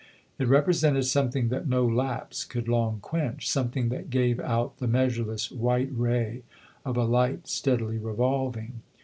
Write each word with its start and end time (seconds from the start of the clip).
It 0.39 0.47
represented 0.47 1.05
something 1.05 1.49
that 1.49 1.67
no 1.69 1.85
lapse 1.85 2.43
could 2.43 2.67
long 2.67 2.99
quench 3.01 3.47
something 3.47 3.89
that 3.89 4.09
gave 4.09 4.39
out 4.39 4.77
the 4.77 4.87
measureless 4.87 5.51
white 5.51 5.89
ray 5.91 6.41
of 6.83 6.97
a 6.97 7.03
light 7.05 7.47
steadily 7.47 7.99
revolving. 7.99 8.81